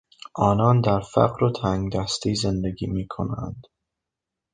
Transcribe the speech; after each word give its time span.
آنان 0.39 0.81
در 0.81 0.99
فقر 0.99 1.43
و 1.43 1.51
تنگدستی 1.51 2.35
زندگی 2.35 2.87
میکنند. 2.87 3.67